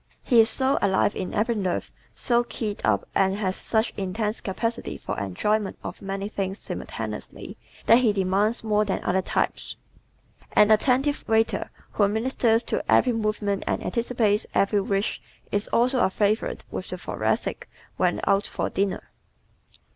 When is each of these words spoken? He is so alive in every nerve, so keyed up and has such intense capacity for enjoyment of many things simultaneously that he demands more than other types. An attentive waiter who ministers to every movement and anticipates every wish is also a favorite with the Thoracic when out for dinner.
He 0.23 0.39
is 0.41 0.49
so 0.49 0.79
alive 0.81 1.15
in 1.15 1.31
every 1.31 1.53
nerve, 1.53 1.91
so 2.15 2.43
keyed 2.43 2.81
up 2.83 3.07
and 3.13 3.35
has 3.35 3.55
such 3.55 3.93
intense 3.95 4.41
capacity 4.41 4.97
for 4.97 5.15
enjoyment 5.19 5.77
of 5.83 6.01
many 6.01 6.27
things 6.27 6.57
simultaneously 6.57 7.55
that 7.85 7.99
he 7.99 8.11
demands 8.11 8.63
more 8.63 8.83
than 8.83 9.03
other 9.03 9.21
types. 9.21 9.75
An 10.53 10.71
attentive 10.71 11.23
waiter 11.27 11.69
who 11.91 12.07
ministers 12.07 12.63
to 12.63 12.83
every 12.91 13.13
movement 13.13 13.63
and 13.67 13.83
anticipates 13.83 14.47
every 14.55 14.81
wish 14.81 15.21
is 15.51 15.67
also 15.67 15.99
a 15.99 16.09
favorite 16.09 16.63
with 16.71 16.89
the 16.89 16.97
Thoracic 16.97 17.69
when 17.97 18.21
out 18.25 18.47
for 18.47 18.71
dinner. 18.71 19.11